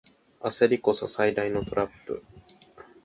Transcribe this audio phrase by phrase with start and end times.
[0.39, 2.23] 焦りこそ最大のトラップ